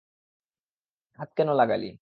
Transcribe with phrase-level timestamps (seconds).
[1.19, 1.89] হাত কেন লাগালি?